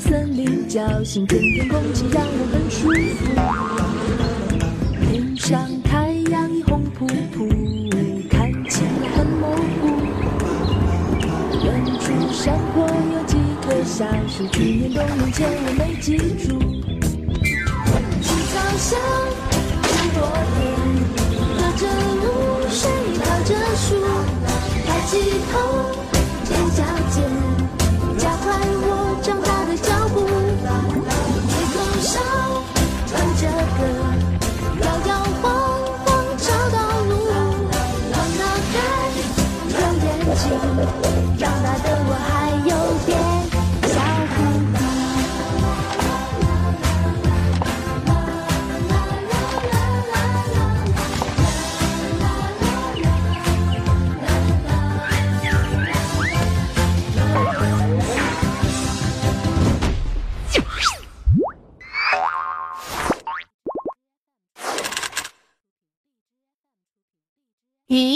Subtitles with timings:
[0.00, 3.22] 森林叫醒，春天空气让我很舒服。
[5.00, 7.48] 天上太阳已红扑扑，
[8.28, 9.82] 看起来很模糊。
[11.64, 11.66] 远
[12.00, 16.58] 处山坡有几棵小树，去年冬眠前我没记住。
[18.20, 18.98] 青草香，
[19.82, 20.16] 山坡
[20.56, 20.60] 田。
[21.56, 21.82] 隔着
[22.20, 22.24] 露
[22.68, 22.90] 水，
[23.22, 23.88] 靠着树，
[24.84, 25.12] 抬起
[25.52, 25.52] 头，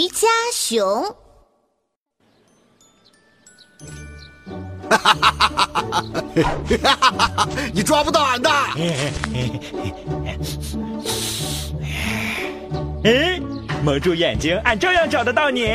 [0.09, 1.15] 瑜伽熊，
[7.71, 8.49] 你抓不到俺的！
[13.03, 13.39] 哎，
[13.85, 15.67] 蒙住眼睛，俺照样找得到你。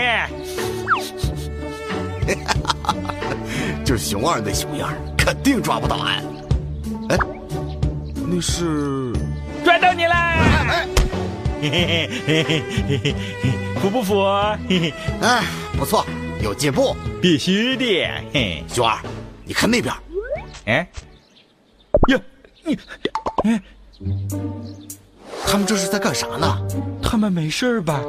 [3.84, 6.24] 这 熊二那熊样，肯定抓不到俺。
[7.10, 7.16] 哎，
[8.26, 9.12] 那是
[9.64, 10.86] 抓到你啦！
[11.62, 12.60] 哎嘿嘿嘿嘿嘿
[13.00, 13.50] 嘿嘿，
[13.84, 14.24] 服不服？
[14.66, 15.44] 嘿嘿，哎，
[15.76, 16.06] 不错，
[16.42, 16.96] 有进步。
[17.20, 17.84] 必须的。
[18.32, 18.98] 嘿，熊二，
[19.44, 19.94] 你看那边，
[20.64, 20.88] 哎，
[22.08, 22.18] 呀，
[22.64, 22.78] 你，
[23.44, 23.62] 哎，
[25.46, 26.58] 他们这是在干啥呢？
[27.02, 28.00] 他们没事吧？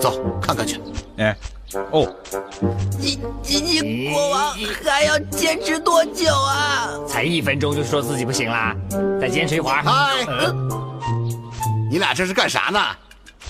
[0.00, 0.80] 走，看看去。
[1.16, 1.36] 哎，
[1.90, 2.08] 哦，
[2.96, 4.54] 你你你国王
[4.84, 6.88] 还要坚持多久啊？
[7.08, 8.76] 才一分钟就说自己不行啦，
[9.20, 9.82] 再坚持一会儿。
[9.82, 10.24] 嗨，
[11.90, 12.78] 你俩这是干啥呢？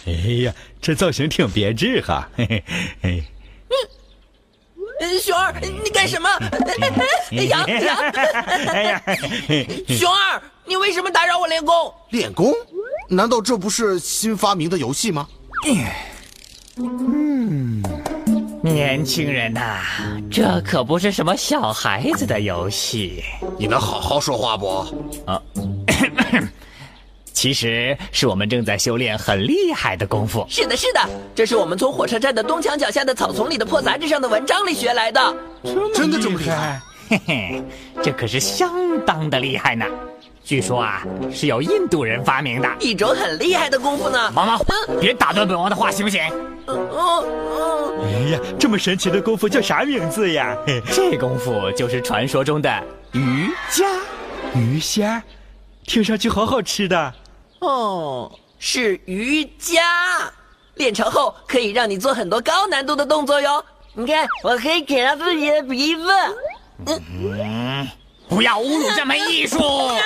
[0.07, 0.13] 哎
[0.45, 2.29] 呀，这造型挺别致哈。
[2.37, 2.65] 嘿嘿
[3.03, 3.25] 嘿。
[4.99, 6.29] 嗯熊二，你干什么？
[7.31, 7.97] 羊羊，
[8.69, 9.03] 哎呀，
[9.89, 11.93] 熊二，你为什么打扰我练功？
[12.11, 12.55] 练功？
[13.09, 15.29] 难道这不是新发明的游戏吗？
[16.79, 17.83] 嗯
[18.63, 19.83] 年轻人呐、
[20.31, 23.23] 这可不是什么小孩子的游戏，
[23.59, 24.87] 你能好好说话不？
[27.37, 30.47] 其实是我们正在修炼很厉害的功夫。
[30.49, 31.01] 是的，是的，
[31.35, 35.21] 这是我们从火车站的东墙脚下的草丛里的破杂志上的文章里学来的。
[35.95, 36.81] 真的这么厉害？
[37.11, 37.63] 嘿嘿，
[38.03, 39.85] 这可是相当的厉害呢。
[40.43, 42.69] 据说啊，是由印度人发明的。
[42.81, 44.33] 一种很厉害的功夫呢。
[44.35, 44.59] 毛毛，
[44.99, 46.23] 别打断本王的话，行不行？
[46.69, 50.57] 嗯嗯嗯，哎呀，这么神奇的功夫叫啥名字呀？
[50.67, 52.83] 嘿这功夫就是传说中的
[53.13, 53.85] 瑜伽。
[54.55, 55.23] 鱼虾，
[55.85, 57.13] 听上去好好吃的。
[57.61, 60.31] 哦，是瑜伽，
[60.75, 63.65] 练成后可以让你做很多高难度的动作哟。
[63.95, 66.07] 你看，我可以啃到自己的鼻子。
[66.87, 67.89] 嗯
[68.29, 69.57] 不要侮辱这门艺术！
[69.57, 69.97] 啊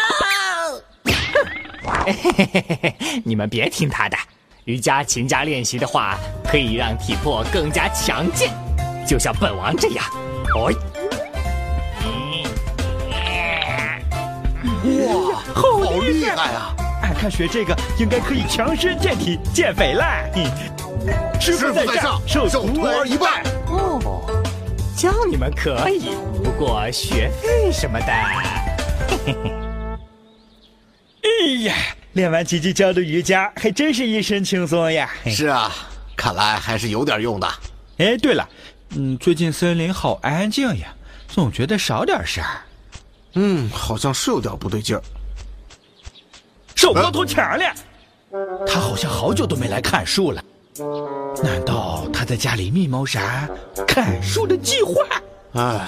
[2.04, 2.94] 嘿嘿嘿嘿，
[3.24, 4.16] 你们别听他的。
[4.64, 8.52] 瑜伽勤加练习的话，可以让体魄更加强健，
[9.08, 10.04] 就像本王这样。
[10.54, 10.70] 哦，
[14.84, 16.76] 哇，好厉害啊！
[17.20, 20.24] 俺看学这个应该可以强身健体、减肥啦。
[20.32, 20.44] 嘿
[21.38, 23.42] 师师傅在上，受受徒儿一拜。
[23.66, 24.24] 哦，
[24.96, 28.06] 教你们可以，不过学费什么的，
[29.06, 29.52] 嘿嘿嘿。
[31.22, 31.28] 哎
[31.64, 31.74] 呀，
[32.14, 35.10] 练完吉吉教的瑜伽，还真是一身轻松呀。
[35.26, 35.70] 是啊，
[36.16, 37.46] 看来还是有点用的。
[37.98, 38.48] 哎，对了，
[38.96, 40.88] 嗯，最近森林好安静呀，
[41.28, 42.62] 总觉得少点事儿。
[43.34, 45.02] 嗯，好像是有点不对劲儿。
[46.80, 47.74] 手都头钱了，
[48.66, 50.42] 他好像好久都没来砍树了，
[51.44, 53.46] 难道他在家里密谋啥
[53.86, 54.94] 砍树的计划？
[55.60, 55.86] 哎，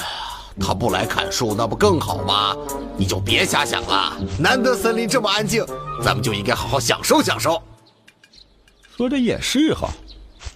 [0.61, 2.55] 他不来砍树，那不更好吗？
[2.95, 4.15] 你就别瞎想了。
[4.39, 5.65] 难得森林这么安静，
[6.05, 7.63] 咱们就应该好好享受享受。
[8.95, 9.89] 说的也是哈，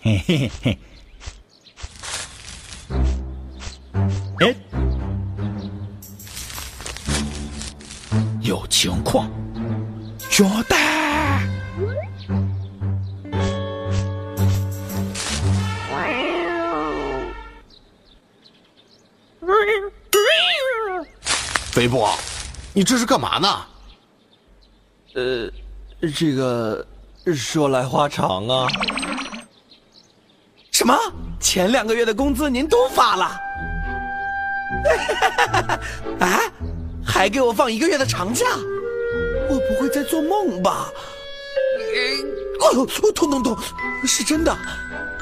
[0.03, 0.79] 嘿嘿嘿。
[4.41, 4.55] 哎，
[8.43, 9.31] 有情况。
[10.37, 10.75] 兄弟，
[21.73, 22.07] 肥布，
[22.75, 23.49] 你这是干嘛呢？
[25.15, 25.51] 呃，
[26.15, 26.87] 这个
[27.35, 28.69] 说来话长啊。
[30.71, 30.95] 什么？
[31.41, 33.25] 前两个月的工资您都发了？
[36.21, 36.41] 啊？
[37.03, 38.45] 还给我放一个月的长假？
[39.49, 40.91] 我不会在做梦吧？
[42.61, 43.57] 哦，痛痛痛！
[44.07, 44.57] 是真的，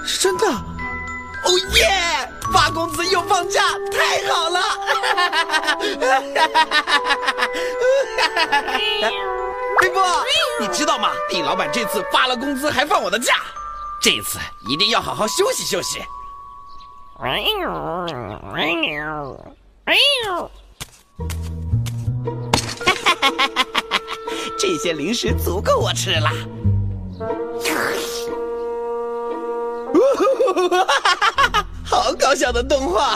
[0.04, 0.46] 是真的！
[0.46, 2.28] 哦耶！
[2.52, 3.62] 发工资又放假，
[3.92, 4.60] 太好了！
[9.80, 10.02] 飞波，
[10.60, 11.10] 你知道吗？
[11.30, 13.34] 李老板这次发了工资还放我的假，
[14.00, 14.38] 这次
[14.68, 16.02] 一定要好好休息休息。
[24.66, 26.30] 这些零食足够我吃了。
[31.84, 33.14] 好搞笑的动画！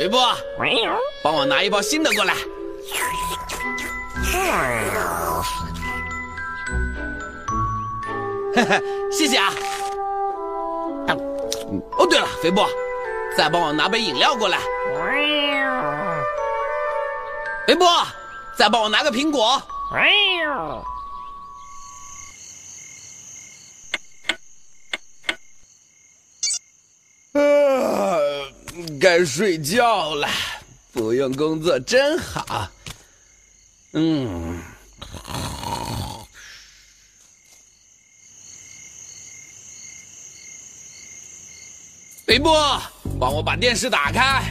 [0.00, 0.16] 吕布，
[1.22, 2.34] 帮我拿一包新的过来。
[9.12, 9.52] 谢谢啊。
[11.96, 12.62] 哦，对了，肥布，
[13.38, 14.58] 再帮我拿杯饮料过来。
[17.68, 17.84] 肥布，
[18.56, 19.62] 再帮我拿个苹果。
[27.34, 28.18] 啊，
[29.00, 30.28] 该睡觉了。
[30.92, 32.68] 不用工作真好。
[33.92, 34.60] 嗯。
[42.28, 42.78] 肥波，
[43.18, 44.42] 帮我把电视打开。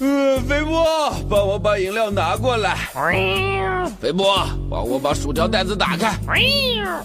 [0.00, 2.74] 呃，肥波，帮我把饮料拿过来。
[4.00, 6.10] 肥波，帮我把薯条袋子打开。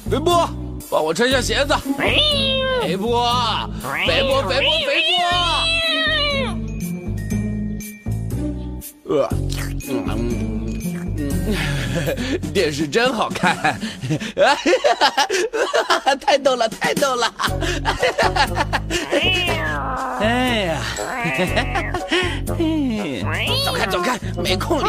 [0.09, 0.49] 肥波，
[0.89, 1.75] 帮我穿下鞋子。
[1.95, 3.23] 肥波，
[4.07, 4.65] 肥波，肥波，肥
[9.05, 9.15] 波。
[9.15, 9.48] 呃，嗯。
[12.53, 13.79] 电视真好看，
[16.21, 17.33] 太逗了，太逗了！
[20.21, 20.81] 哎呀，
[23.65, 24.85] 走开，走开，没空理。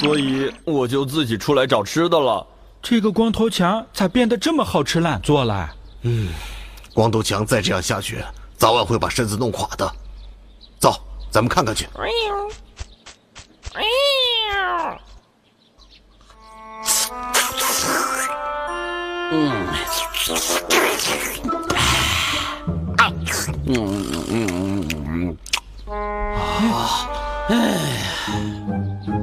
[0.00, 2.46] 所以我就自己出来找吃的了。
[2.88, 5.68] 这个光头强咋变得这么好吃懒做了？
[6.02, 6.28] 嗯，
[6.94, 8.24] 光头强再这样下去，
[8.56, 9.92] 早晚会把身子弄垮的。
[10.78, 10.94] 走，
[11.28, 11.88] 咱们看看去。
[19.32, 19.66] 嗯，
[22.98, 23.12] 啊，
[23.66, 25.36] 嗯嗯嗯
[25.88, 25.92] 嗯，
[26.70, 27.08] 啊，
[27.48, 27.76] 哎，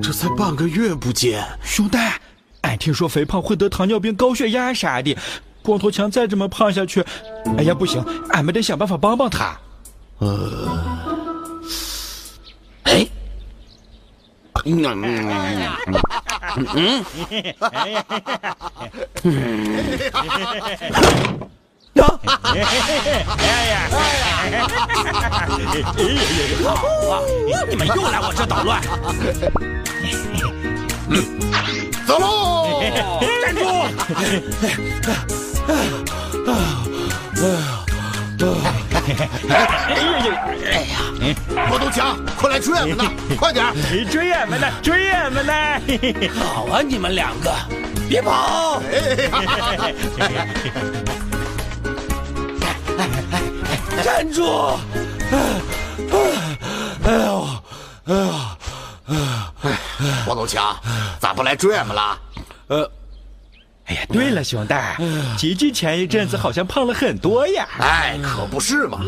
[0.04, 1.98] 这才半个月不见，兄弟。
[2.84, 5.16] 俺听说肥胖会得糖尿病、高血压啥的，
[5.62, 7.02] 光头强再这么胖下去，
[7.58, 9.58] 哎呀不行，俺们得想办法帮帮他。
[10.18, 10.70] 呃，
[12.84, 13.08] 哎，
[14.66, 14.84] 嗯？
[14.84, 15.02] 嗯？
[16.75, 17.06] 嗯？
[19.24, 19.86] 嗯，
[23.38, 23.88] 哎呀，
[26.66, 26.74] 好
[27.10, 27.24] 啊，
[27.70, 28.82] 你们又来我这捣乱。
[32.06, 32.43] 走喽！
[33.42, 33.62] 站住！
[40.72, 40.98] 哎呀，
[41.70, 43.04] 光头强，快来追俺们呐！
[43.38, 43.66] 快点！
[44.10, 44.68] 追俺们呢！
[44.82, 45.54] 追俺们呢！
[46.36, 47.54] 好啊，你们两个，
[48.10, 48.82] 别跑！
[54.04, 54.78] 站住！
[57.06, 57.48] 哎呦，
[58.06, 58.58] 哎呀！
[59.62, 59.66] 哎，
[60.26, 60.76] 光头强，
[61.20, 62.18] 咋不来追俺们了？
[62.67, 62.89] 呃，
[63.86, 64.98] 哎呀，对了，熊大，
[65.38, 67.67] 吉吉前一阵子好像胖了很多呀。
[67.79, 69.00] 哎，可不是嘛，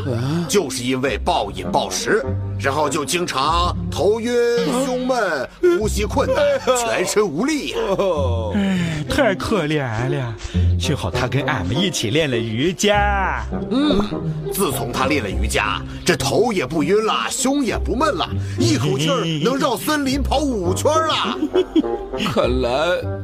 [0.49, 2.23] 就是因为暴饮暴食，
[2.59, 4.33] 然后就经常头晕、
[4.85, 6.43] 胸闷、呼吸困难、
[6.77, 7.77] 全身无力呀。
[8.55, 10.35] 哎，太可怜了。
[10.79, 13.43] 幸好他跟俺们一起练了瑜伽。
[13.71, 13.99] 嗯，
[14.51, 21.37] 自从他练了瑜伽，这头也不晕了，胸也不闷了，一口气儿能绕森林跑五圈了。
[22.33, 22.69] 看来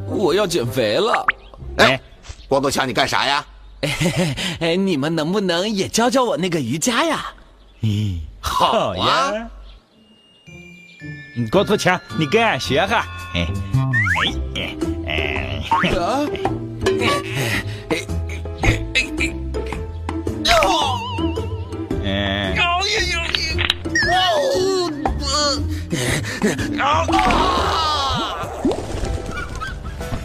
[0.08, 1.26] 我要减肥了。
[1.78, 2.00] 哎，
[2.48, 3.46] 光头强，你干啥呀？
[4.60, 7.26] 哎，你们能不能也教教我那个瑜伽呀？
[7.82, 9.50] 嗯，好呀。
[11.52, 13.06] 光头强，你跟俺学哈。
[13.34, 14.51] 哎哎哎哎！
[15.72, 16.28] 啊！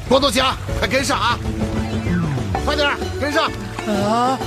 [0.08, 1.38] 光头强，快跟上啊！
[2.64, 2.88] 快点
[3.20, 3.50] 跟上！
[3.86, 4.38] 啊！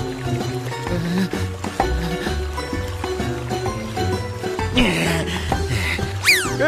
[6.57, 6.65] 对，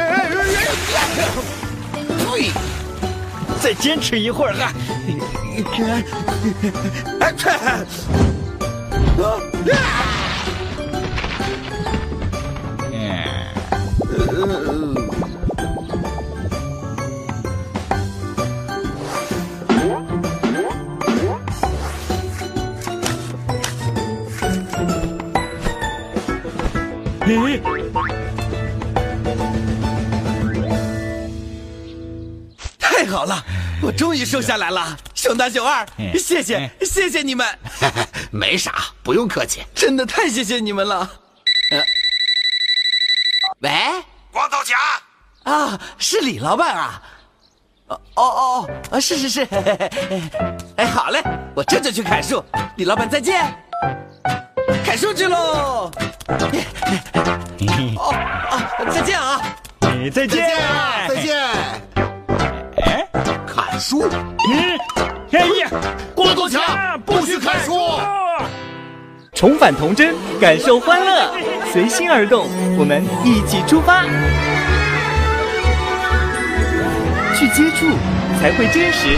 [3.62, 4.74] 再坚持一会儿哈。
[7.20, 7.86] 太
[33.92, 37.46] 我终于瘦下来了，熊大熊二，嗯谢谢嗯谢谢你们，
[38.32, 39.66] 没啥，不用客气。
[39.76, 41.12] 真的太谢谢你们了。
[43.60, 43.70] 喂，
[44.32, 44.80] 光头强，
[45.44, 47.02] 啊，是李老板啊。
[47.90, 49.46] 哦哦哦，啊是是是，
[50.80, 51.22] 哎，好嘞，
[51.54, 52.42] 我这就去砍树。
[52.78, 53.54] 李老板再见，
[54.86, 55.92] 砍树去喽。
[57.98, 58.16] 哦
[58.50, 59.42] 啊，再见啊！
[59.82, 60.48] 哎再见，
[61.10, 61.91] 再见。
[63.82, 64.80] 哎，砍树，嗯，
[65.32, 65.68] 哎呀，
[66.14, 66.62] 郭德强，
[67.04, 67.74] 不许看书。
[69.34, 71.34] 重返童真，感受欢乐，
[71.74, 72.46] 随心而动，
[72.78, 74.04] 我们一起出发，
[77.36, 77.88] 去接触
[78.40, 79.18] 才会真实，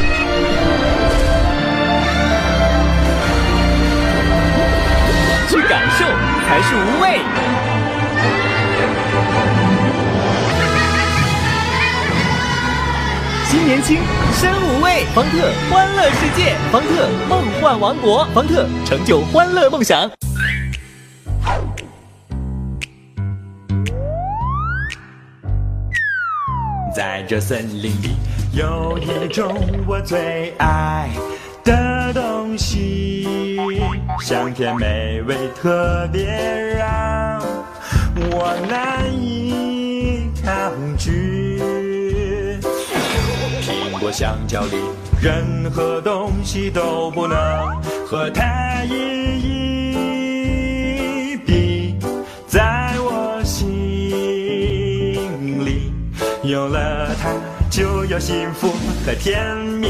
[5.50, 6.05] 去感受
[6.48, 7.20] 才是无畏。
[13.54, 14.00] 新年轻，
[14.32, 20.10] 身无畏，方特欢乐世界，方特梦幻王国，方特成就欢乐梦想。
[26.96, 28.16] 在这森林里，
[28.54, 29.56] 有一种
[29.86, 31.10] 我最爱
[31.64, 33.56] 的东西，
[34.20, 36.26] 香甜美味，特别
[36.76, 37.40] 让
[38.16, 41.33] 我难以抗拒。
[44.13, 44.77] 香蕉里，
[45.20, 47.36] 任何东西都不能
[48.05, 48.93] 和它一
[51.32, 51.96] 一比，
[52.48, 53.65] 在我心
[55.65, 55.91] 里。
[56.43, 57.34] 有了它，
[57.72, 58.72] 就有幸福
[59.03, 59.88] 和甜蜜。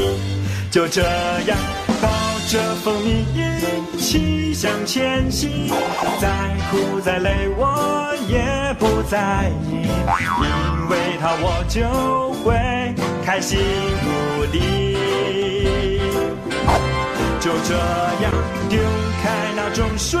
[0.70, 1.02] 就这
[1.46, 1.58] 样，
[2.00, 2.08] 抱
[2.48, 5.68] 着蜂蜜一起向前行，
[6.18, 9.82] 再苦再累我也不在意，
[10.40, 12.54] 因为它我就会
[13.24, 14.96] 开心无敌。
[17.40, 17.74] 就这
[18.22, 18.30] 样
[18.68, 18.78] 丢
[19.22, 20.20] 开那种水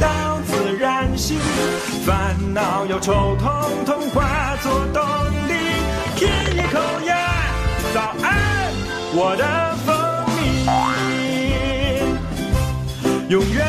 [0.00, 1.38] 到自然醒，
[2.04, 3.50] 烦恼忧愁统
[3.84, 5.02] 统化作动
[5.48, 5.54] 力。
[6.16, 7.14] 舔一口呀，
[7.94, 8.72] 早安，
[9.14, 9.44] 我的
[9.84, 9.94] 蜂
[10.36, 10.40] 蜜，
[13.28, 13.64] 永远